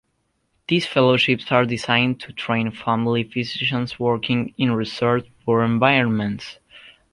These 0.67 0.87
fellowships 0.87 1.51
are 1.51 1.63
designed 1.63 2.21
to 2.21 2.33
train 2.33 2.71
family 2.71 3.21
physicians 3.23 3.99
working 3.99 4.55
in 4.57 4.71
resource 4.71 5.21
poor 5.45 5.63
environments. 5.63 6.57